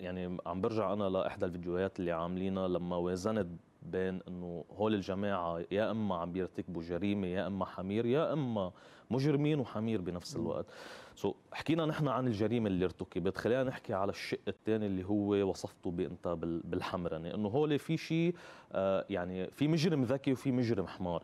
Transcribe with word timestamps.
يعني 0.00 0.38
عم 0.46 0.60
برجع 0.60 0.92
أنا 0.92 1.04
لإحدى 1.04 1.46
الفيديوهات 1.46 2.00
اللي 2.00 2.12
عاملينها 2.12 2.68
لما 2.68 2.96
وازنت 2.96 3.46
بين 3.82 4.20
إنه 4.28 4.64
هول 4.70 4.94
الجماعة 4.94 5.64
يا 5.70 5.90
إما 5.90 6.14
عم 6.16 6.32
بيرتكبوا 6.32 6.82
جريمة 6.82 7.26
يا 7.26 7.46
إما 7.46 7.64
حمير 7.64 8.06
يا 8.06 8.32
إما 8.32 8.72
مجرمين 9.10 9.60
وحمير 9.60 10.00
بنفس 10.00 10.36
الوقت. 10.36 10.66
so, 11.14 11.34
حكينا 11.52 11.86
نحن 11.86 12.08
عن 12.08 12.26
الجريمة 12.26 12.66
اللي 12.66 12.84
ارتكبت. 12.84 13.38
خلينا 13.38 13.64
نحكي 13.64 13.94
على 13.94 14.10
الشق 14.10 14.38
الثاني 14.48 14.86
اللي 14.86 15.04
هو 15.04 15.50
وصفته 15.50 15.94
أنت 15.98 16.28
بالحمرنة. 16.64 17.28
يعني 17.28 17.34
إنه 17.34 17.48
هول 17.48 17.78
في 17.78 17.96
شيء 17.96 18.34
آه 18.72 19.04
يعني 19.10 19.50
في 19.50 19.68
مجرم 19.68 20.04
ذكي 20.04 20.32
وفي 20.32 20.52
مجرم 20.52 20.86
حمار. 20.86 21.22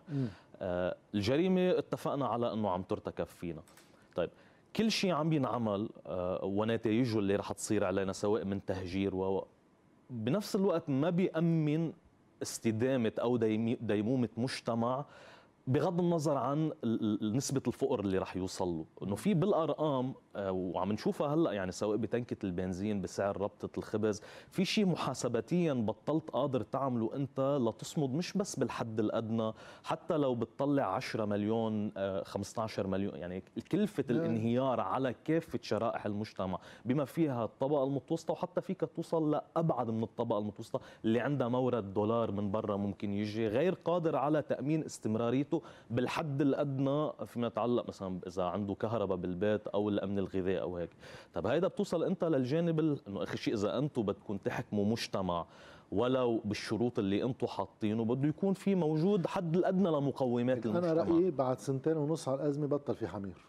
آه 0.61 0.97
الجريمة 1.15 1.79
اتفقنا 1.79 2.27
على 2.27 2.53
إنه 2.53 2.71
عم 2.71 2.83
ترتكب 2.83 3.27
فينا. 3.27 3.63
طيب 4.15 4.31
كل 4.77 4.91
شيء 4.91 5.13
عم 5.13 5.31
بينعمل 5.31 5.89
آه 6.07 6.45
ونتائجه 6.45 7.19
اللي 7.19 7.37
رح 7.37 7.53
تصير 7.53 7.85
علينا 7.85 8.13
سواء 8.13 8.45
من 8.45 8.65
تهجير 8.65 9.15
و 9.15 9.47
بنفس 10.11 10.57
الوقت 10.57 10.91
ما 10.91 11.11
بيأمن 11.11 11.93
استدامة 12.43 13.13
أو 13.21 13.37
ديمومة 13.81 14.29
مجتمع 14.37 15.05
بغض 15.67 16.01
النظر 16.01 16.37
عن 16.37 16.73
نسبة 17.23 17.63
الفقر 17.67 18.01
اللي 18.01 18.19
رح 18.19 18.37
يوصل 18.37 18.69
له 18.69 18.85
إنه 19.03 19.15
في 19.15 19.35
بالأرقام 19.35 20.15
آه، 20.37 20.53
وعم 20.53 20.93
نشوفها 20.93 21.35
هلأ 21.35 21.53
يعني 21.53 21.73
سواء 21.73 21.97
بتنكة 21.97 22.37
البنزين 22.45 23.01
بسعر 23.01 23.41
ربطة 23.41 23.79
الخبز 23.79 24.23
في 24.51 24.65
شيء 24.65 24.87
محاسباتيا 24.87 25.73
بطلت 25.73 26.31
قادر 26.31 26.63
تعمله 26.63 27.11
أنت 27.15 27.59
لتصمد 27.61 28.11
مش 28.15 28.33
بس 28.33 28.57
بالحد 28.57 29.01
الأدنى 29.01 29.53
حتى 29.85 30.17
لو 30.17 30.35
بتطلع 30.35 30.95
10 30.95 31.25
مليون 31.25 31.93
15 32.25 32.85
آه، 32.85 32.89
مليون 32.89 33.17
يعني 33.17 33.43
كلفة 33.73 34.05
نعم. 34.11 34.19
الانهيار 34.19 34.81
على 34.81 35.15
كافة 35.25 35.59
شرائح 35.63 36.07
المجتمع 36.07 36.59
بما 36.85 37.05
فيها 37.05 37.45
الطبقة 37.45 37.85
المتوسطة 37.85 38.33
وحتى 38.33 38.61
فيك 38.61 38.81
توصل 38.97 39.31
لأبعد 39.31 39.91
من 39.91 40.03
الطبقة 40.03 40.39
المتوسطة 40.39 40.81
اللي 41.05 41.21
عندها 41.21 41.49
مورد 41.49 41.95
دولار 41.95 42.31
من 42.31 42.51
برا 42.51 42.77
ممكن 42.77 43.13
يجي 43.13 43.49
غير 43.49 43.75
قادر 43.75 44.17
على 44.17 44.43
تأمين 44.43 44.85
استمراريته 44.85 45.56
حياته 45.61 45.67
بالحد 45.91 46.41
الأدنى 46.43 47.11
فيما 47.27 47.47
يتعلق 47.47 47.89
مثلا 47.89 48.21
إذا 48.27 48.43
عنده 48.43 48.75
كهرباء 48.75 49.17
بالبيت 49.17 49.67
أو 49.67 49.89
الأمن 49.89 50.19
الغذائي 50.19 50.61
أو 50.61 50.77
هيك. 50.77 50.91
طب 51.35 51.47
هيدا 51.47 51.69
بتوصل 51.69 52.05
أنت 52.05 52.25
للجانب 52.25 52.81
إنه 52.81 53.23
آخر 53.23 53.37
شيء 53.37 53.55
إذا 53.55 53.79
أنتم 53.79 54.03
بدكم 54.03 54.37
تحكموا 54.37 54.85
مجتمع 54.85 55.47
ولو 55.93 56.41
بالشروط 56.45 56.99
اللي 56.99 57.23
أنتم 57.25 57.47
حاطينه 57.47 58.05
بده 58.05 58.29
يكون 58.29 58.55
في 58.55 58.75
موجود 58.75 59.27
حد 59.27 59.57
الأدنى 59.57 59.89
لمقومات 59.89 60.67
المجتمع. 60.67 60.93
أنا 60.93 61.03
رأيي 61.03 61.31
بعد 61.31 61.59
سنتين 61.59 61.97
ونص 61.97 62.29
على 62.29 62.43
الأزمة 62.43 62.67
بطل 62.67 62.95
في 62.95 63.09
حمير. 63.09 63.47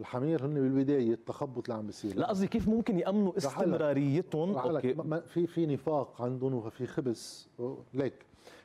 الحمير 0.00 0.46
هن 0.46 0.54
بالبداية 0.54 1.12
التخبط 1.12 1.64
اللي 1.68 1.78
عم 1.78 1.86
بيصير. 1.86 2.16
لا 2.16 2.28
قصدي 2.28 2.46
كيف 2.46 2.68
ممكن 2.68 2.98
يأمنوا 2.98 3.36
استمراريتهم؟ 3.36 4.56
أوكي. 4.56 4.94
في 5.26 5.46
في 5.46 5.66
نفاق 5.66 6.22
عندهم 6.22 6.54
وفي 6.54 6.86
خبث 6.86 7.46
ليك. 7.94 8.14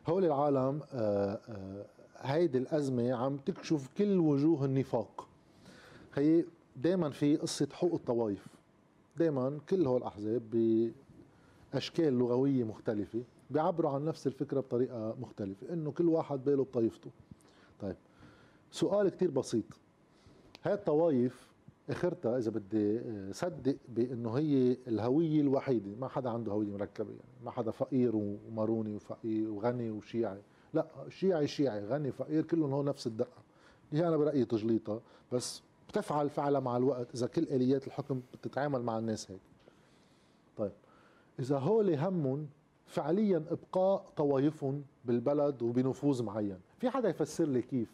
هول 0.10 0.26
العالم 0.26 0.82
آآ 0.94 1.40
آآ 1.50 1.86
هيدي 2.24 2.58
الأزمة 2.58 3.14
عم 3.14 3.38
تكشف 3.38 3.90
كل 3.98 4.20
وجوه 4.20 4.66
النفاق. 4.66 5.28
هي 6.16 6.46
دائما 6.76 7.10
في 7.10 7.36
قصة 7.36 7.68
حقوق 7.74 7.94
الطوائف. 7.94 8.48
دائما 9.18 9.60
كل 9.70 9.88
هول 9.88 9.98
الأحزاب 10.02 10.42
بأشكال 11.74 12.14
لغوية 12.14 12.64
مختلفة 12.64 13.24
بيعبروا 13.50 13.92
عن 13.92 14.06
نفس 14.06 14.28
الفكرة 14.28 14.60
بطريقة 14.60 15.16
مختلفة 15.22 15.74
إنه 15.74 15.92
كل 15.92 16.10
واحد 16.10 16.44
باله 16.44 16.64
بطائفته 16.64 17.12
طيب 17.82 17.96
سؤال 18.72 19.10
كتير 19.10 19.32
بسيط. 19.32 19.66
هاي 20.64 20.74
الطوائف 20.74 21.52
أخرتها 21.90 22.38
إذا 22.38 22.52
بدي 22.52 23.00
صدق 23.34 23.76
بإنه 23.90 24.34
هي 24.34 24.78
الهوية 24.88 25.42
الوحيدة 25.42 25.92
ما 26.00 26.08
حدا 26.08 26.30
عنده 26.30 26.52
هوية 26.52 26.72
مركبة 26.72 27.10
يعني 27.10 27.46
ما 27.46 27.52
حدا 27.52 27.72
فقير 27.72 28.16
وماروني 28.16 28.96
وفقير 28.96 29.52
وغني 29.52 29.92
وشيعي. 29.92 30.42
لا 30.74 30.88
شيعي 31.10 31.48
شيعي 31.48 31.86
غني 31.86 32.12
فقير 32.12 32.44
كلهم 32.44 32.74
هو 32.74 32.84
نفس 32.84 33.08
الدقة. 33.08 33.44
هي 33.92 34.08
أنا 34.08 34.18
برأيي 34.18 34.46
تجليطة 34.46 35.02
بس 35.32 35.62
بتفعل 35.90 36.30
فعلا 36.30 36.60
مع 36.60 36.78
الوقت 36.78 37.16
إذا 37.16 37.28
كل 37.28 37.44
آليات 37.44 37.88
الحكم 37.88 38.22
بتتعامل 38.34 38.82
مع 38.82 38.98
الناس 38.98 39.32
هيك. 39.32 39.42
طيب 40.58 40.72
إذا 41.40 41.58
هول 41.58 41.96
همهم 41.96 42.48
فعليا 42.86 43.44
إبقاء 43.50 44.06
طوائفهم 44.18 44.84
بالبلد 45.06 45.62
وبنفوذ 45.62 46.24
معين. 46.24 46.60
في 46.80 46.90
حدا 46.90 47.10
يفسر 47.10 47.46
لي 47.46 47.62
كيف؟ 47.62 47.92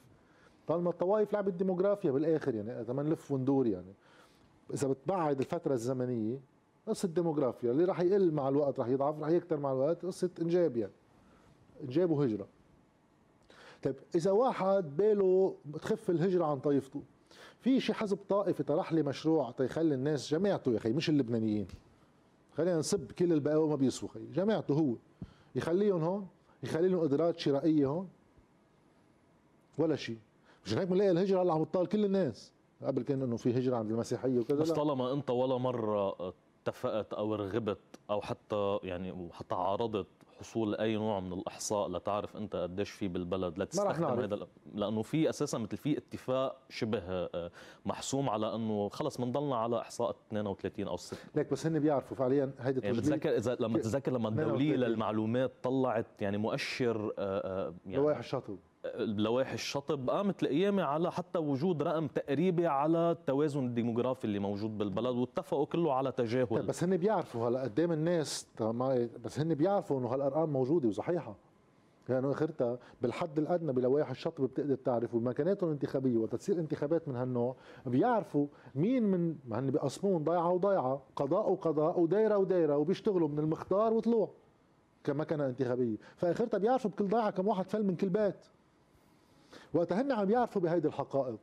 طالما 0.67 0.89
الطوائف 0.89 1.33
لعبت 1.33 1.53
ديموغرافيا 1.53 2.11
بالآخر 2.11 2.55
يعني 2.55 2.81
إذا 2.81 2.93
ما 2.93 3.03
نلف 3.03 3.31
وندور 3.31 3.67
يعني. 3.67 3.93
إذا 4.73 4.87
بتبعد 4.87 5.39
الفترة 5.39 5.73
الزمنية 5.73 6.39
قصة 6.87 7.07
ديموغرافيا 7.07 7.71
اللي 7.71 7.85
راح 7.85 7.99
يقل 7.99 8.31
مع 8.31 8.49
الوقت 8.49 8.79
راح 8.79 8.87
يضعف 8.87 9.19
راح 9.19 9.29
يكتر 9.29 9.57
مع 9.57 9.71
الوقت 9.71 10.05
قصة 10.05 10.29
إنجاب 10.41 10.77
يعني. 10.77 10.93
إنجاب 11.83 12.11
وهجرة. 12.11 12.47
طيب 13.83 13.95
إذا 14.15 14.31
واحد 14.31 14.97
باله 14.97 15.55
تخف 15.73 16.09
الهجرة 16.09 16.45
عن 16.45 16.59
طائفته 16.59 17.01
في 17.59 17.79
شي 17.79 17.93
حزب 17.93 18.17
طائفي 18.29 18.63
طرح 18.63 18.93
لي 18.93 19.03
مشروع 19.03 19.51
تيخلي 19.51 19.95
الناس 19.95 20.31
جماعته 20.31 20.71
يا 20.71 20.77
أخي 20.77 20.93
مش 20.93 21.09
اللبنانيين 21.09 21.67
خلينا 22.57 22.79
نسب 22.79 23.11
كل 23.11 23.33
البقاوى 23.33 23.69
ما 23.69 23.75
بيسووا 23.75 24.11
خي 24.11 24.25
جماعته 24.25 24.73
هو 24.73 24.95
يخليهم 25.55 26.03
هون 26.03 26.27
يخلي 26.63 26.87
لهم 26.87 26.99
قدرات 27.01 27.39
شرائيه 27.39 27.85
هون؟ 27.87 28.09
ولا 29.77 29.95
شيء 29.95 30.17
مش 30.65 30.73
هيك 30.73 30.87
بنلاقي 30.87 31.11
الهجرة 31.11 31.41
هلا 31.41 31.53
عم 31.53 31.63
تطال 31.63 31.87
كل 31.87 32.05
الناس 32.05 32.51
قبل 32.83 33.01
كان 33.03 33.21
إنه 33.21 33.37
في 33.37 33.57
هجرة 33.57 33.75
عند 33.75 33.91
المسيحية 33.91 34.39
وكذا 34.39 34.59
بس 34.59 34.71
طالما 34.71 35.13
أنت 35.13 35.29
ولا 35.29 35.57
مرة 35.57 36.33
اتفقت 36.61 37.13
أو 37.13 37.35
رغبت 37.35 37.99
أو 38.09 38.21
حتى 38.21 38.79
يعني 38.83 39.29
حتى 39.31 39.55
عارضت 39.55 40.07
حصول 40.39 40.75
أي 40.75 40.95
نوع 40.95 41.19
من 41.19 41.33
الإحصاء 41.33 41.89
لتعرف 41.89 42.37
أنت 42.37 42.55
قديش 42.55 42.89
في 42.91 43.07
بالبلد 43.07 43.59
لتستخدم 43.59 44.05
هذا 44.05 44.47
لأنه 44.73 45.01
في 45.01 45.29
أساسا 45.29 45.57
مثل 45.57 45.77
في 45.77 45.97
اتفاق 45.97 46.61
شبه 46.69 47.01
آه، 47.07 47.51
محسوم 47.85 48.29
على 48.29 48.55
أنه 48.55 48.89
خلص 48.89 49.17
بنضلنا 49.17 49.55
على 49.55 49.81
إحصاء 49.81 50.09
32 50.09 50.87
أو 50.87 50.97
6 50.97 51.17
ليك 51.35 51.51
بس 51.51 51.65
هن 51.65 51.79
بيعرفوا 51.79 52.17
فعليا 52.17 52.51
هيدي 52.59 52.79
يعني 52.79 52.97
بتذكر 52.97 53.37
إذا 53.37 53.57
لما 53.59 53.77
تتذكر 53.77 54.11
لما 54.11 54.29
الدولية 54.29 54.75
للمعلومات 54.75 55.51
طلعت 55.63 56.21
يعني 56.21 56.37
مؤشر 56.37 57.13
آه، 57.19 57.67
آه، 57.67 57.73
يعني 57.85 57.97
لوائح 57.97 58.17
الشاطئ. 58.17 58.53
لوائح 58.95 59.53
الشطب 59.53 60.09
قامت 60.09 60.43
الأيام 60.43 60.79
على 60.79 61.11
حتى 61.11 61.39
وجود 61.39 61.83
رقم 61.83 62.07
تقريبي 62.07 62.67
على 62.67 63.11
التوازن 63.11 63.65
الديموغرافي 63.65 64.25
اللي 64.25 64.39
موجود 64.39 64.77
بالبلد 64.77 65.15
واتفقوا 65.15 65.65
كله 65.65 65.93
على 65.93 66.11
تجاهل. 66.11 66.65
بس 66.65 66.83
هن 66.83 66.97
بيعرفوا 66.97 67.47
هلا 67.47 67.61
قدام 67.61 67.91
الناس 67.91 68.47
بس 69.23 69.39
هن 69.39 69.53
بيعرفوا 69.53 69.99
إنه 69.99 70.07
هالأرقام 70.07 70.49
موجودة 70.49 70.87
وصحيحة. 70.87 71.35
يعني 72.09 72.31
اخرتها 72.31 72.77
بالحد 73.01 73.39
الأدنى 73.39 73.73
بلوائح 73.73 74.09
الشطب 74.09 74.43
بتقدر 74.43 74.75
تعرف 74.75 75.15
ومكاناتهم 75.15 75.69
الانتخابية 75.69 76.17
وتصير 76.17 76.59
انتخابات 76.59 77.07
من 77.07 77.15
هالنوع 77.15 77.55
بيعرفوا 77.85 78.47
مين 78.75 79.03
من 79.03 79.35
ما 79.47 79.59
هن 79.59 79.71
بيقسمون 79.71 80.23
ضيعة 80.23 80.51
وضيعة 80.51 81.01
قضاء 81.15 81.51
وقضاء 81.51 81.99
ودايرة 81.99 82.37
ودايرة 82.37 82.77
وبيشتغلوا 82.77 83.27
من 83.27 83.39
المختار 83.39 83.93
وطلوع 83.93 84.31
كمكنة 85.03 85.45
انتخابية. 85.45 85.97
فأخرتها 86.17 86.57
بيعرفوا 86.57 86.91
بكل 86.91 87.07
ضيعة 87.07 87.29
كم 87.29 87.47
واحد 87.47 87.69
فل 87.69 87.83
من 87.83 87.95
كل 87.95 88.09
بيت. 88.09 88.45
وقت 89.73 89.93
هن 89.93 90.11
عم 90.11 90.29
يعرفوا 90.29 90.61
بهيدي 90.61 90.87
الحقائق. 90.87 91.39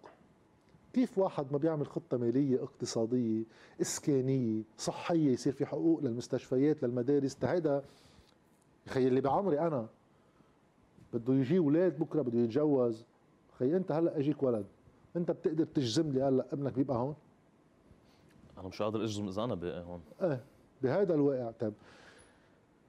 كيف 0.93 1.19
واحد 1.19 1.53
ما 1.53 1.59
بيعمل 1.59 1.87
خطة 1.87 2.17
مالية 2.17 2.63
اقتصادية 2.63 3.45
إسكانية 3.81 4.63
صحية 4.79 5.33
يصير 5.33 5.53
في 5.53 5.67
حقوق 5.67 6.01
للمستشفيات 6.03 6.83
للمدارس 6.83 7.37
تهيدا. 7.37 7.83
خي 8.89 9.09
اللي 9.09 9.21
بعمري 9.21 9.61
أنا. 9.61 9.87
بده 11.13 11.35
يجي 11.35 11.59
ولاد 11.59 11.99
بكرة 11.99 12.23
بده 12.23 12.39
يتجوز. 12.39 13.05
خي 13.59 13.77
أنت 13.77 13.93
هلأ 13.93 14.19
أجيك 14.19 14.43
ولد. 14.43 14.67
أنت 15.17 15.31
بتقدر 15.31 15.65
تجزم 15.65 16.13
لي 16.13 16.23
هلأ 16.23 16.47
ابنك 16.53 16.73
بيبقى 16.73 16.97
هون؟ 16.97 17.15
أنا 18.59 18.69
مش 18.69 18.83
قادر 18.83 19.03
أجزم 19.03 19.29
إذا 19.29 19.45
أنا 19.45 19.55
بقى 19.55 19.83
هون. 19.83 20.01
إيه 20.23 20.45
بهذا 20.83 21.15
الواقع 21.15 21.51
طيب 21.51 21.73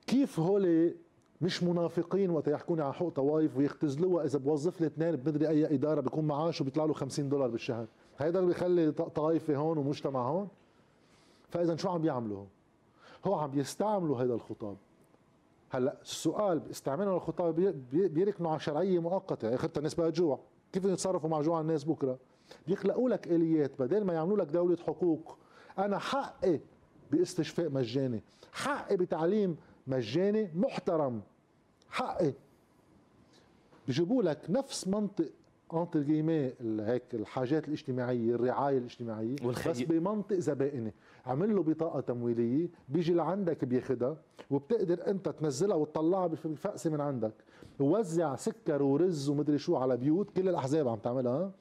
كيف 0.08 0.40
هولي 0.40 0.96
مش 1.42 1.64
منافقين 1.64 2.30
وقت 2.30 2.48
يحكوني 2.48 2.82
عن 2.84 2.92
حقوق 2.92 3.14
طوائف 3.14 3.58
ويختزلوها 3.58 4.26
إذا 4.26 4.40
بوظف 4.40 4.82
لي 4.82 4.88
اثنين 4.88 5.16
بمدري 5.16 5.48
أي 5.48 5.76
إدارة 5.76 6.02
بيكون 6.02 6.28
معاشه 6.28 6.64
بيطلع 6.64 6.86
له 6.86 6.94
50 6.94 7.30
دولار 7.30 7.50
بالشهر. 7.50 7.88
هيدا 8.18 8.40
اللي 8.40 8.48
بيخلي 8.54 8.92
طائفة 8.92 9.56
هون 9.56 9.78
ومجتمع 9.78 10.30
هون؟ 10.30 10.48
فإذا 11.50 11.76
شو 11.76 11.90
عم 11.90 12.02
بيعملوا 12.02 12.46
هو 13.26 13.36
عم 13.36 13.52
بيستعملوا 13.52 14.18
هذا 14.18 14.34
الخطاب. 14.34 14.78
هلأ 15.70 15.98
السؤال 16.02 16.62
استعمالهم 16.72 17.16
الخطاب 17.16 17.56
بيركنوا 17.92 18.52
على 18.52 18.60
شرعية 18.60 19.00
مؤقتة. 19.00 19.56
اخرتها 19.56 19.78
الناس 19.78 19.96
بقى 19.96 20.12
جوع. 20.12 20.40
كيف 20.74 20.86
يتصرفوا 20.86 21.30
مع 21.30 21.42
جوع 21.42 21.62
الناس 21.62 21.84
بكرة؟ 21.84 22.18
بيخلقوا 22.68 23.10
لك 23.10 23.28
آليات. 23.28 23.72
بدل 23.80 24.04
ما 24.04 24.14
يعملوا 24.14 24.38
لك 24.38 24.48
دولة 24.48 24.78
حقوق. 24.88 25.38
أنا 25.80 25.98
حقي 25.98 26.60
باستشفاء 27.12 27.70
مجاني. 27.70 28.24
حقي 28.52 28.98
بتعليم 28.98 29.58
مجاني 29.88 30.50
محترم. 30.56 31.22
حقي. 31.90 32.34
بيجيبوا 33.88 34.24
لك 34.24 34.40
نفس 34.50 34.88
منطق 34.88 35.30
انتر 35.74 36.02
جيمي 36.02 36.54
هيك 36.62 37.04
الحاجات 37.14 37.68
الاجتماعية 37.68 38.36
الرعاية 38.36 38.78
الاجتماعية 38.78 39.36
والخي... 39.44 39.70
بس 39.70 39.82
بمنطق 39.82 40.36
زبائني. 40.36 40.94
عمل 41.26 41.56
له 41.56 41.64
بطاقة 41.64 42.00
تمويلية 42.00 42.70
بيجي 42.90 43.14
لعندك 43.14 43.66
بياخدها 43.66 44.18
وبتقدر 44.52 45.08
انت 45.08 45.30
تنزلها 45.30 45.76
وتطلعها 45.76 46.28
بفقسه 46.28 46.90
من 46.90 47.02
عندك. 47.02 47.34
ووزع 47.80 48.36
سكر 48.36 48.84
ورز 48.84 49.30
ومدري 49.30 49.58
شو 49.58 49.76
على 49.76 49.98
بيوت 49.98 50.30
كل 50.32 50.50
الأحزاب 50.50 50.88
عم 50.88 50.98
تعملها. 50.98 51.52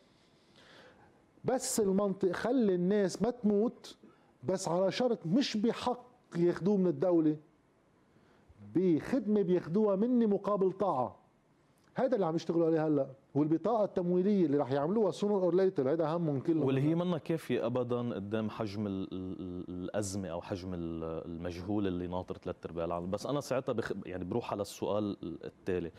بس 1.45 1.81
المنطق 1.81 2.33
خلي 2.33 2.75
الناس 2.75 3.23
ما 3.23 3.31
تموت 3.31 3.97
بس 4.45 4.69
على 4.69 4.93
شرط 4.93 5.27
مش 5.27 5.57
بحق 5.57 6.07
ياخذوه 6.37 6.77
من 6.77 6.87
الدولة. 6.87 7.37
بخدمة 8.77 9.43
بياخذوها 9.43 9.97
مني 9.97 10.27
مقابل 10.27 10.73
طاعة. 10.73 11.17
هذا 11.95 12.15
اللي 12.15 12.27
عم 12.27 12.37
يشتغلوا 12.37 12.67
عليه 12.67 12.87
هلأ. 12.87 13.07
والبطاقة 13.35 13.85
التمويلية 13.85 14.47
اللي 14.47 14.59
رح 14.59 14.73
يعملوها 14.73 15.11
sooner 15.11 15.35
or 15.35 15.55
later 15.55 15.93
هذا 15.93 16.17
همهم 16.17 16.41
كلهم. 16.41 16.67
واللي 16.67 16.81
هي 16.81 16.95
منا 16.95 17.19
كافيه 17.19 17.67
ابدا 17.67 18.15
قدام 18.15 18.51
حجم 18.51 18.87
الأزمة 18.87 20.29
أو 20.29 20.41
حجم 20.41 20.71
المجهول 20.75 21.87
اللي 21.87 22.07
ناطر 22.07 22.37
ثلاث 22.37 22.57
أرباع 22.67 22.85
العالم؟ 22.85 23.11
بس 23.11 23.27
أنا 23.27 23.41
ساعتها 23.41 23.73
بخ... 23.73 23.93
يعني 24.07 24.25
بروح 24.25 24.53
على 24.53 24.63
السؤال 24.63 25.17
التالي. 25.45 25.91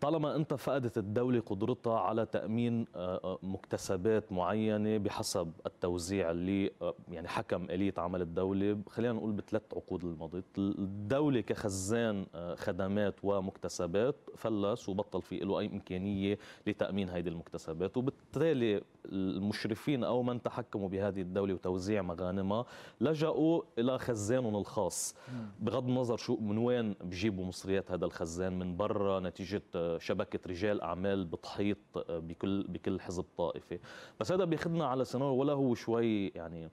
طالما 0.00 0.36
انت 0.36 0.54
فقدت 0.54 0.98
الدولة 0.98 1.40
قدرتها 1.40 1.98
على 1.98 2.26
تأمين 2.26 2.86
آه، 2.94 3.20
آه، 3.24 3.38
مكتسبات 3.42 4.32
معينة 4.32 4.98
بحسب 4.98 5.52
التوزيع 5.66 6.30
اللي 6.30 6.70
آه، 6.82 6.94
يعني 7.10 7.28
حكم 7.28 7.64
اليه 7.64 7.94
عمل 7.98 8.22
الدولة 8.22 8.78
خلينا 8.88 9.12
نقول 9.12 9.32
بثلاث 9.32 9.62
عقود 9.76 10.04
الماضيه 10.04 10.44
الدولة 10.58 11.40
كخزان 11.40 12.26
خدمات 12.54 13.14
ومكتسبات 13.22 14.16
فلس 14.36 14.88
وبطل 14.88 15.22
في 15.22 15.38
له 15.38 15.58
أي 15.58 15.66
إمكانية 15.66 16.38
لتأمين 16.66 17.10
هذه 17.10 17.28
المكتسبات. 17.28 17.96
وبالتالي 17.96 18.82
المشرفين 19.12 20.04
أو 20.04 20.22
من 20.22 20.42
تحكموا 20.42 20.88
بهذه 20.88 21.20
الدولة 21.20 21.54
وتوزيع 21.54 22.02
مغانمها 22.02 22.66
لجأوا 23.00 23.62
إلى 23.78 23.98
خزانهم 23.98 24.56
الخاص. 24.56 25.14
بغض 25.60 25.88
النظر 25.88 26.16
شو 26.16 26.36
من 26.36 26.58
وين 26.58 26.94
بجيبوا 27.00 27.44
مصريات 27.44 27.90
هذا 27.90 28.04
الخزان؟ 28.04 28.58
من 28.58 28.76
برا؟ 28.76 29.20
نتيجة 29.20 29.62
شبكة 30.00 30.38
رجال 30.46 30.80
أعمال 30.80 31.24
بتحيط 31.24 31.78
بكل 32.08 32.62
بكل 32.68 33.00
حزب 33.00 33.24
طائفي. 33.38 33.78
بس 34.20 34.32
هذا 34.32 34.44
بياخذنا 34.44 34.86
على 34.86 35.04
سيناريو 35.04 35.34
ولا 35.34 35.52
هو 35.52 35.74
شوي 35.74 36.28
يعني 36.28 36.70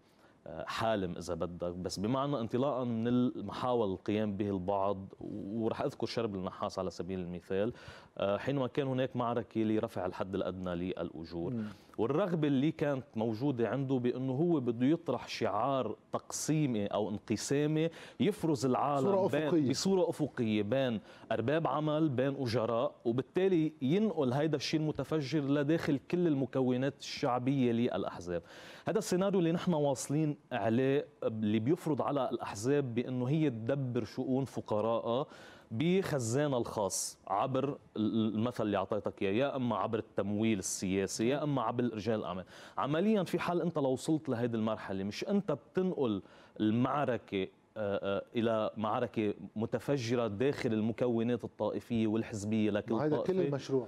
حالم 0.66 1.18
إذا 1.18 1.34
بدك. 1.34 1.72
بس 1.74 2.00
بمعنى 2.00 2.40
انطلاقا 2.40 2.84
من 2.84 3.07
المحاول 3.07 3.92
القيام 3.92 4.38
به 4.38 4.50
البعض 4.50 5.13
ورح 5.22 5.81
أذكر 5.81 6.07
شرب 6.07 6.36
النحاس 6.36 6.80
على 6.80 6.90
سبيل 6.90 7.19
المثال 7.19 7.74
آه، 8.18 8.38
حينما 8.38 8.68
كان 8.68 8.88
هناك 8.88 9.16
معركة 9.16 9.62
لرفع 9.62 10.06
الحد 10.06 10.36
الأدنى 10.36 10.75
للأجور. 10.75 11.54
والرغبة 11.98 12.48
اللي 12.48 12.72
كانت 12.72 13.04
موجودة 13.16 13.69
عنده 13.69 13.95
بأنه 13.95 14.34
هو 14.34 14.60
بده 14.60 14.86
يطرح 14.86 15.28
شعار 15.28 15.95
تقسيمي 16.13 16.88
أو 16.88 17.10
انقسامي 17.10 17.90
يفرز 18.19 18.66
العالم 18.66 19.06
صورة 19.06 19.28
بين 19.28 19.48
أفقية. 19.48 19.69
بصورة 19.69 20.10
أفقية 20.10 20.62
بين 20.63 21.00
أرباب 21.31 21.68
عمل 21.68 22.10
بين 22.10 22.36
أجراء. 22.36 22.95
وبالتالي 23.06 23.74
ينقل 23.81 24.34
هذا 24.34 24.56
الشيء 24.56 24.80
المتفجر 24.80 25.40
لداخل 25.42 26.00
كل 26.12 26.28
المكونات 26.28 27.00
الشعبية 27.00 27.72
للأحزاب. 27.72 28.44
هذا 28.88 28.98
السيناريو 28.98 29.40
اللي 29.40 29.51
نحن 29.51 29.74
واصلين 29.74 30.32
عليه 30.51 31.06
اللي 31.24 31.59
بيفرض 31.59 32.01
على 32.01 32.30
الأحزاب 32.30 32.95
بأنه 32.95 33.27
هي 33.30 33.50
تدبر 33.50 34.03
شؤون 34.03 34.45
فقراءها 34.45 35.25
بخزانها 35.71 36.57
الخاص. 36.57 37.18
عبر 37.27 37.77
المثل 37.97 38.63
اللي 38.63 38.77
أعطيتك 38.77 39.21
إياه 39.21 39.31
يا 39.31 39.56
أما 39.56 39.75
عبر 39.77 40.00
التمويل 40.00 40.59
السياسي 40.59 41.27
يا 41.27 41.44
أما 41.44 41.62
عبر 41.62 41.83
رجال 41.83 42.19
الاعمال 42.19 42.45
عمليا 42.77 43.24
في 43.24 43.39
حال 43.39 43.62
أنت 43.62 43.77
لو 43.77 43.89
وصلت 43.89 44.30
لهيدي 44.30 44.57
المرحلة 44.57 45.03
مش 45.03 45.24
أنت 45.27 45.51
بتنقل 45.51 46.21
المعركة 46.59 47.47
آه، 47.77 48.18
آه، 48.18 48.24
إلى 48.35 48.69
معركة 48.77 49.33
متفجرة 49.56 50.27
داخل 50.27 50.74
المكونات 50.74 51.44
الطائفية 51.44 52.07
والحزبية 52.07 52.71
لكل 52.71 52.94
هذا 52.94 53.18
كل 53.18 53.41
المشروع. 53.41 53.88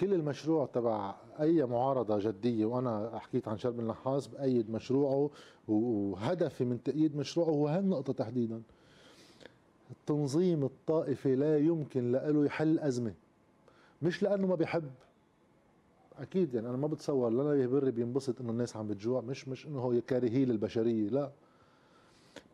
كل 0.00 0.14
المشروع 0.14 0.66
تبع 0.66 1.14
أي 1.40 1.66
معارضة 1.66 2.18
جدية 2.18 2.66
وأنا 2.66 3.18
حكيت 3.18 3.48
عن 3.48 3.58
شرب 3.58 3.80
النحاس 3.80 4.26
بأيد 4.26 4.70
مشروعه 4.70 5.30
وهدفي 5.68 6.64
من 6.64 6.82
تأييد 6.82 7.16
مشروعه 7.16 7.48
هو 7.48 7.68
هالنقطة 7.68 8.12
تحديدا. 8.12 8.62
التنظيم 9.90 10.64
الطائفي 10.64 11.36
لا 11.36 11.58
يمكن 11.58 12.12
له 12.12 12.44
يحل 12.44 12.78
أزمة. 12.78 13.14
مش 14.02 14.22
لأنه 14.22 14.46
ما 14.46 14.54
بيحب. 14.54 14.90
أكيد 16.18 16.54
يعني 16.54 16.68
أنا 16.68 16.76
ما 16.76 16.86
بتصور 16.86 17.30
لا 17.30 17.62
يهبري 17.62 17.90
بينبسط 17.90 18.40
إنه 18.40 18.50
الناس 18.50 18.76
عم 18.76 18.86
بتجوع 18.88 19.20
مش 19.20 19.48
مش 19.48 19.66
إنه 19.66 19.80
هو 19.80 20.00
كارهي 20.06 20.44
للبشرية 20.44 21.08
لا. 21.08 21.30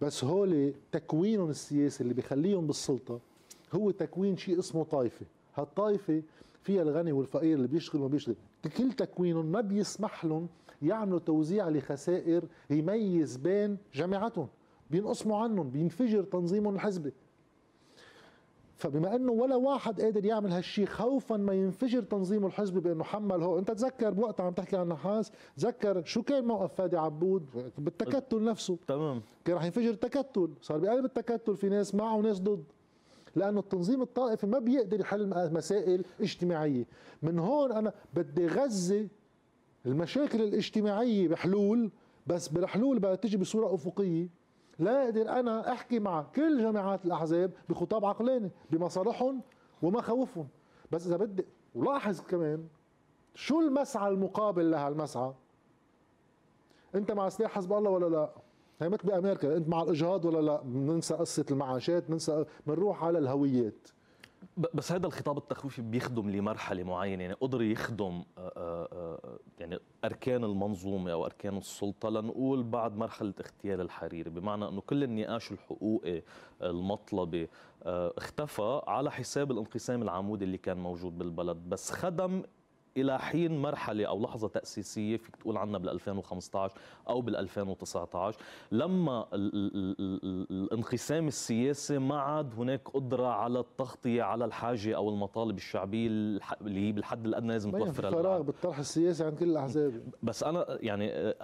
بس 0.02 0.25
هول 0.25 0.75
تكوينهم 0.92 1.50
السياسي 1.50 2.02
اللي 2.02 2.14
بيخليهم 2.14 2.66
بالسلطة 2.66 3.20
هو 3.72 3.90
تكوين 3.90 4.37
شيء 4.37 4.58
اسمه 4.58 4.84
طائفة. 4.84 5.26
هالطائفة 5.54 6.22
فيها 6.66 6.82
الغني 6.82 7.12
والفقير 7.12 7.56
اللي 7.56 7.68
بيشتغل 7.68 8.00
وما 8.00 8.10
بيشتغل 8.10 8.36
كل 8.76 8.92
تكوينهم 8.92 9.46
ما 9.46 9.60
بيسمح 9.60 10.24
لهم 10.24 10.48
يعملوا 10.82 11.18
توزيع 11.18 11.68
لخسائر 11.68 12.44
يميز 12.70 13.36
بين 13.36 13.78
جماعتهم 13.94 14.48
بينقسموا 14.90 15.38
عنهم 15.38 15.70
بينفجر 15.70 16.22
تنظيمهم 16.22 16.74
الحزبي. 16.74 17.12
فبما 18.76 19.16
إنه 19.16 19.32
ولا 19.32 19.56
واحد 19.56 20.00
قادر 20.00 20.24
يعمل 20.24 20.52
هالشيء 20.52 20.86
خوفا 20.86 21.36
ما 21.36 21.52
ينفجر 21.54 22.02
تنظيمه 22.02 22.46
الحزبي 22.46 22.80
بأنه 22.80 23.04
حمل 23.04 23.42
هو. 23.42 23.58
أنت 23.58 23.70
تذكر 23.70 24.10
بوقتها 24.10 24.46
عم 24.46 24.52
تحكي 24.52 24.76
عن 24.76 24.82
النحاس 24.82 25.32
تذكر 25.56 26.04
شو 26.04 26.22
كان 26.22 26.44
موقف 26.44 26.74
فادي 26.74 26.96
عبود؟ 26.96 27.46
بالتكتل 27.78 28.44
نفسه. 28.44 28.78
تمام. 28.88 29.22
كان 29.44 29.56
رح 29.56 29.64
ينفجر 29.64 29.94
تكتل 29.94 30.50
صار 30.60 30.78
بقلب 30.78 31.04
التكتل 31.04 31.56
في 31.56 31.68
ناس 31.68 31.94
معه 31.94 32.16
وناس 32.16 32.40
ضد. 32.40 32.64
لأنه 33.37 33.61
التنظيم 33.61 34.03
الطائفي 34.03 34.47
ما 34.47 34.59
بيقدر 34.59 35.00
يحل 35.00 35.53
مسائل 35.53 36.05
اجتماعية. 36.21 36.87
من 37.23 37.38
هون 37.38 37.73
أنا 37.73 37.93
بدي 38.15 38.47
غذي 38.47 39.09
المشاكل 39.87 40.43
الاجتماعية 40.43 41.29
بحلول 41.29 41.91
بس 42.27 42.49
بالحلول 42.49 42.99
بدها 42.99 43.15
تجي 43.15 43.37
بصورة 43.37 43.75
أفقية. 43.75 44.29
لا 44.79 45.05
أقدر 45.05 45.29
أنا 45.29 45.73
أحكي 45.73 45.99
مع 45.99 46.23
كل 46.23 46.59
جماعات 46.62 47.05
الأحزاب 47.06 47.50
بخطاب 47.69 48.05
عقلاني 48.05 48.50
بمصالحهم 48.71 49.41
ومخاوفهم 49.83 50.49
بس 50.93 51.06
إذا 51.06 51.17
بدي 51.17 51.44
ولاحظ 51.75 52.21
كمان 52.21 52.67
شو 53.35 53.61
المسعى 53.61 54.09
المقابل 54.09 54.71
لهالمسعى؟ 54.71 55.33
أنت 56.94 57.12
مع 57.12 57.29
سلاح 57.29 57.50
حزب 57.50 57.73
الله 57.73 57.91
ولا 57.91 58.06
لا؟ 58.06 58.31
هي 58.81 58.88
مثل 58.88 59.06
بأمريكا 59.06 59.56
أنت 59.56 59.69
مع 59.69 59.82
الإجهاض 59.82 60.25
ولا 60.25 60.40
لا؟ 60.40 60.62
بننسى 60.62 61.14
قصة 61.14 61.46
المعاشات 61.50 62.08
بننسى 62.08 62.44
بنروح 62.67 63.05
على 63.05 63.19
الهويات. 63.19 63.88
بس 64.75 64.92
هذا 64.92 65.06
الخطاب 65.06 65.38
التخويفي 65.38 65.83
بيخدم 65.83 66.30
لمرحلة 66.30 66.83
معينة 66.83 67.23
يعني 67.23 67.35
قدر 67.35 67.62
يخدم 67.62 68.23
يعني 69.59 69.78
أركان 70.04 70.45
المنظومة 70.45 71.12
أو 71.12 71.26
أركان 71.26 71.56
السلطة 71.56 72.09
لنقول 72.09 72.62
بعد 72.62 72.97
مرحلة 72.97 73.35
اغتيال 73.40 73.80
الحريري. 73.80 74.30
بمعنى 74.30 74.68
إنه 74.68 74.80
كل 74.80 75.02
النقاش 75.02 75.52
الحقوقي 75.52 76.23
المطلبي 76.62 77.49
اختفى 77.87 78.80
على 78.87 79.11
حساب 79.11 79.50
الانقسام 79.50 80.02
العمودي 80.02 80.45
اللي 80.45 80.59
كان 80.59 80.76
موجود 80.78 81.18
بالبلد. 81.18 81.56
بس 81.56 81.90
خدم 81.90 82.42
إلى 82.97 83.19
حين 83.19 83.59
مرحلة 83.62 84.05
أو 84.05 84.23
لحظة 84.23 84.49
تأسيسية 84.49 85.17
فيك 85.17 85.37
تقول 85.37 85.57
عنها 85.57 85.79
بال 85.79 85.88
2015 85.88 86.75
أو 87.09 87.21
بال 87.21 87.37
2019 87.37 88.38
لما 88.73 89.26
الانقسام 90.50 91.29
السياسي 91.29 91.99
ما 91.99 92.21
عاد 92.21 92.55
هناك 92.55 92.88
قدرة 92.88 93.26
على 93.26 93.61
التغطية 93.61 94.23
على 94.23 94.45
الحاجة 94.45 94.97
أو 94.97 95.09
المطالب 95.09 95.57
الشعبية 95.57 96.07
اللي 96.07 96.88
هي 96.88 96.93
بالحد 96.93 97.26
الأدنى 97.26 97.49
لازم 97.49 97.71
توفرها 97.71 98.11
فراغ 98.11 98.43
بالطرح 98.43 98.79
السياسي 98.79 99.25
عند 99.25 99.38
كل 99.38 99.50
الأحزاب. 99.50 100.03
بس 100.23 100.43
أنا 100.43 100.67
يعني 100.81 101.35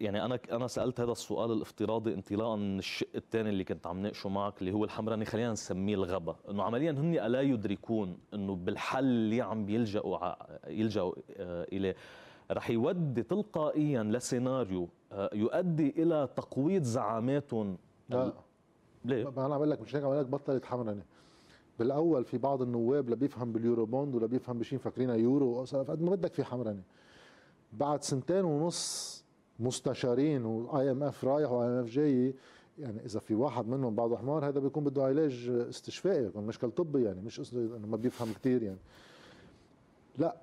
يعني 0.00 0.24
أنا 0.24 0.38
أنا 0.52 0.66
سألت 0.66 1.00
هذا 1.00 1.12
السؤال 1.12 1.52
الافتراضي 1.52 2.14
انطلاقا 2.14 2.56
من 2.56 2.78
الشق 2.78 3.08
الثاني 3.14 3.48
اللي 3.48 3.64
كنت 3.64 3.86
عم 3.86 4.02
ناقشه 4.02 4.28
معك 4.28 4.60
اللي 4.60 4.72
هو 4.72 4.84
الحمراني 4.84 5.24
خلينا 5.24 5.52
نسميه 5.52 5.94
الغباء. 5.94 6.36
إنه 6.50 6.62
عمليا 6.62 6.90
هن 6.90 7.14
ألا 7.14 7.40
يدركون 7.40 8.18
إنه 8.34 8.54
بالحل 8.56 9.04
اللي 9.04 9.40
عم 9.40 9.66
بيلجأوا 9.66 10.34
يلجأوا 10.68 11.14
آه، 11.36 11.66
إليه 11.72 11.96
رح 12.50 12.70
يودي 12.70 13.22
تلقائيا 13.22 14.02
لسيناريو 14.02 14.88
آه، 15.12 15.30
يؤدي 15.34 16.02
إلى 16.02 16.28
تقويض 16.36 16.82
زعاماتهم. 16.82 17.78
لا. 18.08 18.32
ليه؟ 19.04 19.30
ما 19.30 19.46
أنا 19.46 19.54
عم 19.54 19.64
لك 19.64 19.80
مش 19.80 19.96
هيك 19.96 20.04
عم 20.04 20.14
لك 20.14 20.26
بطلت 20.26 20.64
حمراني 20.64 21.02
بالأول 21.78 22.24
في 22.24 22.38
بعض 22.38 22.62
النواب 22.62 23.08
لا 23.10 23.16
بيفهم 23.16 23.52
بال 23.52 23.86
Eurobond 23.86 24.14
ولا 24.14 24.26
بيفهم 24.26 24.58
بشيء 24.58 24.78
فاكرينها 24.78 25.14
يورو. 25.14 25.64
قد 25.64 26.02
ما 26.02 26.10
بدك 26.10 26.32
في 26.34 26.44
حمرنة 26.44 26.82
بعد 27.72 28.02
سنتين 28.02 28.44
ونص 28.44 29.20
مستشارين 29.60 30.44
و 30.44 30.90
IMF 30.90 31.24
رايح 31.24 31.50
و 31.50 31.68
IMF 31.68 31.86
جاي 31.86 32.34
يعني 32.78 33.04
إذا 33.04 33.20
في 33.20 33.34
واحد 33.34 33.68
منهم 33.68 33.94
بعضه 33.94 34.16
حمار 34.16 34.48
هذا 34.48 34.60
بيكون 34.60 34.84
بده 34.84 35.04
علاج 35.04 35.48
استشفائي 35.68 36.22
بيكون 36.22 36.46
مشكل 36.46 36.70
طبي 36.70 37.04
يعني 37.04 37.20
مش 37.20 37.54
إنه 37.54 37.86
ما 37.86 37.96
بيفهم 37.96 38.32
كثير 38.32 38.62
يعني. 38.62 38.78
لا 40.18 40.36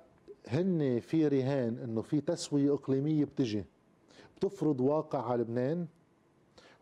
هن 0.48 1.00
في 1.00 1.28
رهان 1.28 1.78
إنه 1.78 2.02
في 2.02 2.20
تسوية 2.20 2.74
إقليمية 2.74 3.24
بتجي 3.24 3.64
بتفرض 4.36 4.80
واقع 4.80 5.30
على 5.30 5.42
لبنان 5.42 5.86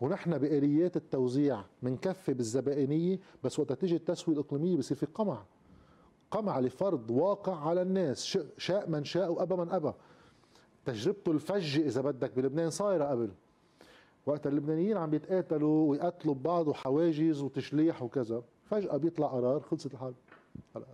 ونحن 0.00 0.38
بآليات 0.38 0.96
التوزيع 0.96 1.60
منكفي 1.82 2.34
بالزبائنية 2.34 3.18
بس 3.44 3.58
وقت 3.58 3.72
تيجي 3.72 3.96
التسوية 3.96 4.36
الإقليمية 4.36 4.76
بصير 4.76 4.96
في 4.96 5.06
قمع 5.06 5.42
قمع 6.30 6.60
لفرض 6.60 7.10
واقع 7.10 7.68
على 7.68 7.82
الناس 7.82 8.38
شاء 8.58 8.90
من 8.90 9.04
شاء 9.04 9.32
وأبى 9.32 9.56
من 9.56 9.70
أبى. 9.70 9.92
تجربته 10.86 11.32
الفجة 11.32 11.86
إذا 11.86 12.00
بدك 12.00 12.32
بلبنان 12.36 12.70
صايرة 12.70 13.04
قبل. 13.04 13.30
وقت 14.26 14.46
اللبنانيين 14.46 14.96
عم 14.96 15.10
بيتقاتلوا 15.10 15.90
ويقتلوا 15.90 16.34
ببعض 16.34 16.68
وحواجز 16.68 17.42
وتشليح 17.42 18.02
وكذا 18.02 18.42
فجأة 18.70 18.96
بيطلع 18.96 19.26
قرار 19.26 19.60
خلصت 19.60 19.94
الحرب 19.94 20.14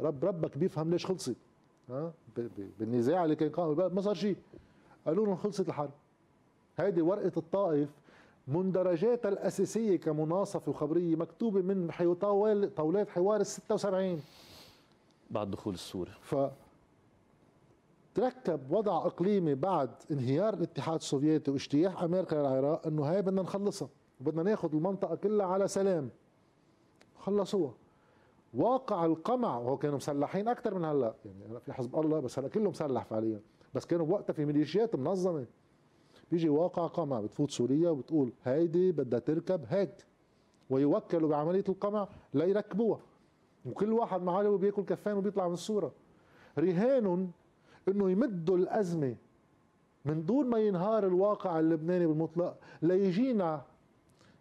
رب 0.00 0.24
ربك 0.24 0.58
بيفهم 0.58 0.90
ليش 0.90 1.06
خلصت. 1.06 1.36
ها؟ 1.90 2.12
بالنزاع 2.78 3.24
اللي 3.24 3.36
كان 3.36 3.50
قائم 3.50 3.94
ما 3.94 4.00
صار 4.00 4.14
شيء. 4.14 4.36
قالوا 5.06 5.26
لهم 5.26 5.36
خلصت 5.36 5.68
الحرب 5.68 5.90
هيدي 6.78 7.02
ورقة 7.02 7.32
الطائف 7.36 7.88
مندرجاتها 8.48 9.28
الأساسية 9.28 9.96
كمناصفة 9.96 10.70
وخبرية 10.70 11.16
مكتوبة 11.16 11.62
من 11.62 11.90
طاولات 12.76 13.08
حوار 13.08 13.40
ال 13.40 13.46
76 13.46 14.20
بعد 15.30 15.50
دخول 15.50 15.74
السوري 15.74 16.10
ف 16.22 16.34
تركب 18.14 18.70
وضع 18.70 19.06
إقليمي 19.06 19.54
بعد 19.54 19.90
انهيار 20.10 20.54
الاتحاد 20.54 20.94
السوفيتي 20.94 21.50
واجتياح 21.50 22.02
أمريكا 22.02 22.34
للعراق 22.36 22.86
إنه 22.86 23.04
هاي 23.04 23.22
بدنا 23.22 23.42
نخلصها 23.42 23.88
وبدنا 24.20 24.42
ناخذ 24.42 24.74
المنطقة 24.74 25.14
كلها 25.14 25.46
على 25.46 25.68
سلام. 25.68 26.10
خلصوها. 27.18 27.74
واقع 28.54 29.04
القمع 29.04 29.58
وهو 29.58 29.76
كانوا 29.76 29.96
مسلحين 29.96 30.48
أكثر 30.48 30.74
من 30.74 30.84
هلأ. 30.84 31.14
يعني 31.24 31.44
هلأ 31.50 31.58
في 31.58 31.72
حزب 31.72 31.96
الله 31.96 32.20
بس 32.20 32.38
هلأ 32.38 32.48
كله 32.48 32.70
مسلح 32.70 33.04
فعليا. 33.04 33.40
بس 33.74 33.86
كانوا 33.86 34.06
بوقتها 34.06 34.32
في 34.32 34.44
ميليشيات 34.44 34.96
منظمة. 34.96 35.46
بيجي 36.30 36.48
واقع 36.48 36.86
قمع 36.86 37.20
بتفوت 37.20 37.50
سوريا 37.50 37.90
وبتقول 37.90 38.32
هيدي 38.44 38.92
بدها 38.92 39.18
تركب 39.18 39.64
هيك. 39.68 40.06
ويوكلوا 40.70 41.28
بعملية 41.28 41.64
القمع 41.68 42.08
ليركبوها. 42.34 43.00
وكل 43.66 43.92
واحد 43.92 44.22
معاه 44.22 44.56
بياكل 44.56 44.82
كفان 44.82 45.16
وبيطلع 45.16 45.48
من 45.48 45.54
الصورة. 45.54 45.92
رهان 46.58 47.30
إنه 47.88 48.10
يمدوا 48.10 48.56
الأزمة 48.56 49.16
من 50.04 50.24
دون 50.26 50.46
ما 50.46 50.58
ينهار 50.58 51.06
الواقع 51.06 51.60
اللبناني 51.60 52.06
بالمطلق 52.06 52.56
ليجينا 52.82 53.62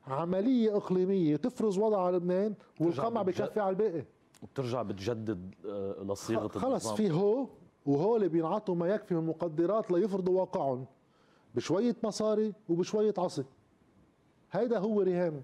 عملية 0.07 0.77
إقليمية 0.77 1.35
تفرض 1.35 1.77
وضع 1.77 2.05
على 2.05 2.17
لبنان 2.17 2.53
والقمع 2.79 3.21
بكفي 3.21 3.59
على 3.59 3.69
الباقي. 3.69 4.03
وبترجع 4.43 4.81
بتجدد 4.81 5.55
آه، 5.65 6.03
لصيغة 6.03 6.47
خلص 6.47 6.91
في 6.91 7.11
هو 7.11 7.47
وهو 7.85 8.15
اللي 8.15 8.27
بينعطوا 8.27 8.75
ما 8.75 8.87
يكفي 8.87 9.15
من 9.15 9.25
مقدرات 9.27 9.91
ليفرضوا 9.91 10.39
واقعهم 10.39 10.85
بشوية 11.55 11.95
مصاري 12.03 12.53
وبشوية 12.69 13.13
عصي. 13.17 13.43
هيدا 14.51 14.79
هو 14.79 15.01
رهان. 15.01 15.41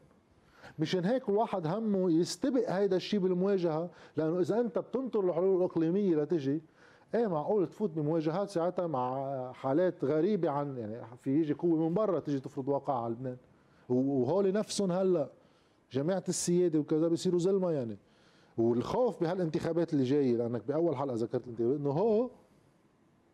مشان 0.79 1.05
هيك 1.05 1.29
الواحد 1.29 1.67
همه 1.67 2.11
يستبق 2.11 2.69
هيدا 2.71 2.95
الشيء 2.95 3.19
بالمواجهة 3.19 3.89
لأنه 4.17 4.39
إذا 4.39 4.59
أنت 4.59 4.79
بتنطر 4.79 5.19
الحلول 5.19 5.57
الإقليمية 5.57 6.15
لتجي 6.15 6.61
إيه 7.15 7.27
معقول 7.27 7.67
تفوت 7.67 7.89
بمواجهات 7.89 8.49
ساعتها 8.49 8.87
مع 8.87 9.51
حالات 9.51 10.05
غريبة 10.05 10.49
عن 10.49 10.77
يعني 10.77 11.01
في 11.21 11.39
يجي 11.39 11.53
قوة 11.53 11.89
من 11.89 11.93
برا 11.93 12.19
تيجي 12.19 12.39
تفرض 12.39 12.67
واقع 12.67 13.03
على 13.03 13.13
لبنان. 13.13 13.37
وهول 13.89 14.53
نفسهم 14.53 14.91
هلأ 14.91 15.29
جماعة 15.91 16.23
السيادة 16.29 16.79
وكذا 16.79 17.07
بيصيروا 17.07 17.39
زلمة 17.39 17.71
يعني. 17.71 17.97
والخوف 18.57 19.21
بهالانتخابات 19.21 19.93
اللي 19.93 20.03
جاية 20.03 20.37
لأنك 20.37 20.63
بأول 20.67 20.95
حلقة 20.97 21.15
ذكرت 21.15 21.43
الانتخابات 21.43 21.79
إنه 21.79 21.91
هو 21.91 22.29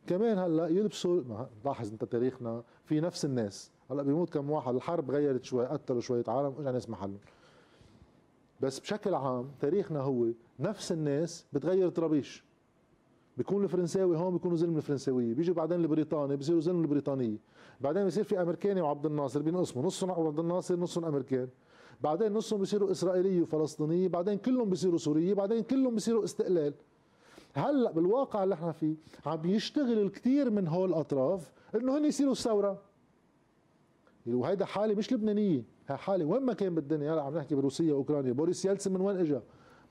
كمان 0.07 0.37
هلأ 0.37 0.67
يلبسوا 0.67 1.23
لاحظ 1.65 1.91
أنت 1.91 2.03
تاريخنا 2.03 2.63
في 2.85 2.99
نفس 2.99 3.25
الناس. 3.25 3.71
هلأ 3.91 4.03
بيموت 4.03 4.29
كم 4.29 4.51
واحد 4.51 4.75
الحرب 4.75 5.11
غيرت 5.11 5.43
شوي 5.43 5.65
قتلوا 5.65 6.01
شوية 6.01 6.23
عالم 6.27 6.55
اجى 6.59 6.71
ناس 6.71 6.89
محلهم. 6.89 7.19
بس 8.61 8.79
بشكل 8.79 9.13
عام 9.13 9.51
تاريخنا 9.59 9.99
هو 10.01 10.27
نفس 10.59 10.91
الناس 10.91 11.45
بتغير 11.53 11.89
طرابيش. 11.89 12.43
بيكون 13.37 13.63
الفرنساوي 13.63 14.17
هون 14.17 14.33
بيكونوا 14.33 14.57
زلم 14.57 14.77
الفرنساوية. 14.77 15.33
بيجوا 15.33 15.55
بعدين 15.55 15.79
البريطاني 15.79 16.35
بيصيروا 16.35 16.61
زلم 16.61 16.81
البريطانية. 16.81 17.37
بعدين 17.81 18.03
بيصير 18.03 18.23
في 18.23 18.41
أمريكاني 18.41 18.81
وعبد 18.81 19.05
الناصر 19.05 19.41
بينقسموا 19.41 19.85
نصهم 19.85 20.11
عبد 20.11 20.39
الناصر 20.39 20.79
نصهم 20.79 21.05
أمريكان. 21.05 21.47
بعدين 22.01 22.33
نصهم 22.33 22.59
بيصيروا 22.59 22.91
إسرائيلية 22.91 23.41
وفلسطينية 23.41 24.07
بعدين 24.07 24.37
كلهم 24.37 24.69
بيصيروا 24.69 24.97
سورية 24.97 25.33
بعدين 25.33 25.63
كلهم 25.63 25.93
بيصيروا 25.93 26.23
استقلال. 26.23 26.73
هلأ 27.53 27.91
بالواقع 27.91 28.43
اللي 28.43 28.55
إحنا 28.55 28.71
فيه 28.71 28.95
عم 29.25 29.37
بيشتغل 29.37 29.99
الكثير 29.99 30.49
من 30.49 30.67
هول 30.67 30.89
الأطراف 30.89 31.51
إنه 31.75 31.97
هن 31.97 32.05
يصيروا 32.05 32.31
الثورة. 32.31 32.81
وهيدا 34.27 34.65
حالة 34.65 34.95
مش 34.95 35.13
لبنانية 35.13 35.63
هي 35.87 35.97
حالة 35.97 36.25
وين 36.25 36.43
ما 36.43 36.53
كان 36.53 36.75
بالدنيا. 36.75 37.13
هلأ 37.13 37.21
عم 37.21 37.37
نحكي 37.37 37.55
بروسيا 37.55 37.93
واوكرانيا 37.93 38.31
بوريس 38.31 38.65
يلسن 38.65 38.93
من 38.93 39.01
وين 39.01 39.17
اجى 39.17 39.39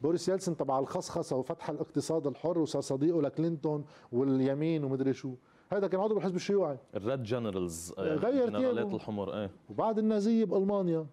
بوريس 0.03 0.29
يلسن 0.29 0.57
تبع 0.57 0.79
الخصخصة 0.79 1.37
وفتح 1.37 1.71
الاقتصاد 1.71 2.27
الحر 2.27 2.59
وصار 2.59 2.83
صديقه 2.83 3.23
لكلينتون 3.23 3.85
واليمين 4.13 4.85
ومدري 4.85 5.13
شو. 5.13 5.35
هذا 5.73 5.87
كان 5.87 6.01
عضو 6.01 6.15
بالحزب 6.15 6.37
الشيوعي. 6.37 6.79
ال 6.95 7.02
red 7.02 7.23
generals 7.23 7.95
آه، 7.99 8.15
غير 8.15 8.51
جنرالات 8.51 8.95
الحمر 8.95 9.35
إيه. 9.35 9.51
وبعد 9.71 9.99
النازية 9.99 10.45
بألمانيا 10.45 11.07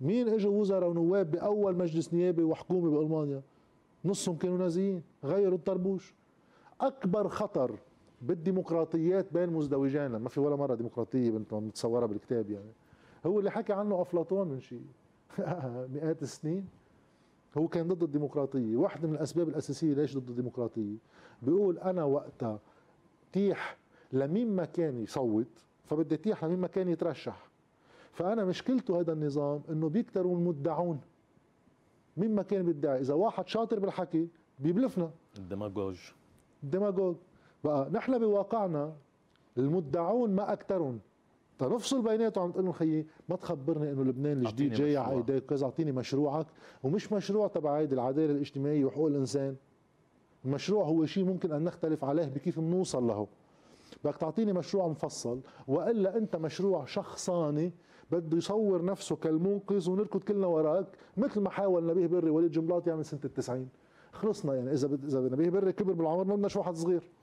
مين 0.00 0.28
اجوا 0.28 0.60
وزراء 0.60 0.88
ونواب 0.90 1.30
بأول 1.30 1.76
مجلس 1.76 2.14
نيابي 2.14 2.42
وحكومه 2.42 2.90
بألمانيا؟ 2.90 3.42
نصهم 4.04 4.36
كانوا 4.36 4.58
نازيين 4.58 5.02
غيروا 5.24 5.58
الطربوش. 5.58 6.14
أكبر 6.80 7.28
خطر 7.28 7.78
بالديمقراطيات 8.22 9.32
بين 9.32 9.50
مزدوجين 9.50 10.16
ما 10.16 10.28
في 10.28 10.40
ولا 10.40 10.56
مرة 10.56 10.74
ديمقراطية 10.74 11.36
انت 11.36 11.54
متصورها 11.54 12.06
بالكتاب 12.06 12.50
يعني. 12.50 12.72
هو 13.26 13.38
اللي 13.38 13.50
حكى 13.50 13.72
عنه 13.72 14.02
أفلاطون 14.02 14.48
من 14.48 14.60
شيء. 14.60 14.84
مئات 15.94 16.22
السنين. 16.22 16.79
هو 17.58 17.68
كان 17.68 17.88
ضد 17.88 18.02
الديمقراطية 18.02 18.76
واحدة 18.76 19.08
من 19.08 19.14
الأسباب 19.14 19.48
الأساسية 19.48 19.94
ليش 19.94 20.16
ضد 20.18 20.28
الديمقراطية؟ 20.28 20.96
بيقول 21.42 21.78
أنا 21.78 22.04
وقتها 22.04 22.60
تيح 23.32 23.76
لمين 24.12 24.56
ما 24.56 24.64
كان 24.64 24.98
يصوت 25.02 25.64
فبدي 25.84 26.16
تيح 26.16 26.44
لمين 26.44 26.58
ما 26.58 26.66
كان 26.66 26.88
يترشح. 26.88 27.48
فأنا 28.12 28.44
مشكلته 28.44 29.00
هذا 29.00 29.12
النظام 29.12 29.62
إنه 29.70 29.88
بيكتروا 29.88 30.36
المدعون 30.36 31.00
مين 32.16 32.34
ما 32.34 32.42
كان 32.42 32.62
بيدعي. 32.66 33.00
إذا 33.00 33.14
واحد 33.14 33.48
شاطر 33.48 33.78
بالحكي 33.78 34.28
بيبلفنا. 34.58 35.10
الديماغوج 35.38 35.98
الديماغوج 36.62 37.16
بقى 37.64 37.90
نحن 37.90 38.18
بواقعنا 38.18 38.92
المدعون 39.58 40.34
ما 40.34 40.52
أكثرهم. 40.52 41.00
تنفصل 41.60 42.02
بيناتهم. 42.02 42.44
عم 42.44 42.50
تقول 42.50 42.64
لهم 42.64 42.72
خيي 42.72 43.06
ما 43.28 43.36
تخبرني 43.36 43.92
إنه 43.92 44.04
لبنان 44.04 44.38
الجديد 44.38 44.72
جاي 44.72 44.96
على 44.96 45.16
ايديك 45.16 45.46
كذا 45.46 45.64
أعطيني 45.64 45.92
مشروعك. 45.92 46.46
ومش 46.82 47.12
مشروع 47.12 47.48
تبع 47.48 47.78
هيدي 47.78 47.94
العدالة 47.94 48.32
الاجتماعية 48.32 48.84
وحقوق 48.84 49.06
الإنسان. 49.06 49.56
المشروع 50.44 50.84
هو 50.84 51.06
شيء 51.06 51.24
ممكن 51.24 51.52
أن 51.52 51.64
نختلف 51.64 52.04
عليه 52.04 52.24
بكيف 52.24 52.60
بنوصل 52.60 53.06
له. 53.06 53.26
بدك 54.04 54.16
تعطيني 54.16 54.52
مشروع 54.52 54.88
مفصل 54.88 55.40
وإلا 55.68 56.16
أنت 56.16 56.36
مشروع 56.36 56.84
شخصاني 56.84 57.72
بده 58.12 58.36
يصور 58.36 58.84
نفسه 58.84 59.16
كالمنقذ 59.16 59.90
ونركض 59.90 60.20
كلنا 60.20 60.46
وراك 60.46 60.86
مثل 61.16 61.40
ما 61.40 61.50
حاول 61.50 61.86
نبيه 61.86 62.06
بري 62.06 62.30
وليد 62.30 62.50
جنبلاط 62.50 62.86
يعمل 62.86 63.04
سنة 63.04 63.20
التسعين. 63.24 63.68
خلصنا 64.12 64.54
يعني 64.54 64.72
إذا 64.72 64.98
إذا 65.04 65.20
نبيه 65.20 65.50
بري 65.50 65.72
كبر 65.72 65.92
بالعمر 65.92 66.24
ما 66.24 66.34
بدناش 66.34 66.56
واحد 66.56 66.74
صغير. 66.74 67.10